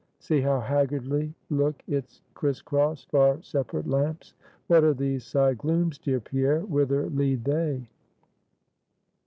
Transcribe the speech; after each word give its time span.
See 0.17 0.41
how 0.41 0.59
haggardly 0.59 1.35
look 1.51 1.83
its 1.87 2.23
criss 2.33 2.59
cross, 2.63 3.03
far 3.11 3.39
separate 3.43 3.85
lamps. 3.87 4.33
What 4.65 4.83
are 4.83 4.95
these 4.95 5.23
side 5.23 5.59
glooms, 5.59 5.99
dear 5.99 6.19
Pierre; 6.19 6.61
whither 6.61 7.05
lead 7.11 7.43
they?" 7.45 7.87